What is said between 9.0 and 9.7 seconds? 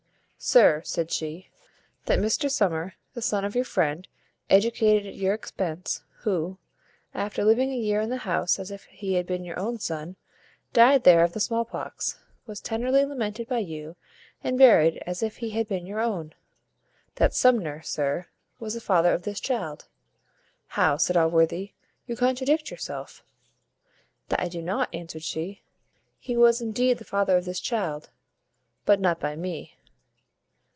had been your